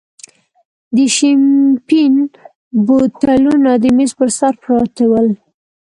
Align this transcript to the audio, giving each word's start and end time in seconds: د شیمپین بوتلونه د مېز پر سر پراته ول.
د 0.95 0.97
شیمپین 1.15 2.13
بوتلونه 2.85 3.71
د 3.83 3.85
مېز 3.97 4.11
پر 4.17 4.29
سر 4.37 4.53
پراته 4.61 5.05
ول. 5.11 5.27